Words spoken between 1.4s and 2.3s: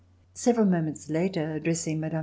addressing Mme.